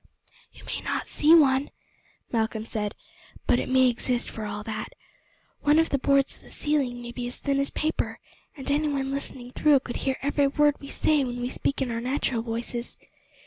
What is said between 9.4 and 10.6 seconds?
through could hear every